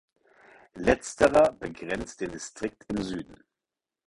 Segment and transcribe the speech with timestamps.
[0.77, 3.43] Letzterer begrenzt den Distrikt im Süden.